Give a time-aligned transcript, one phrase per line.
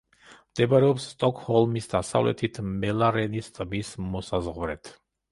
[0.51, 4.91] მდებარეობს სტოკჰოლმის დასავლეთით, მელარენის ტბის მოსაზღვრედ.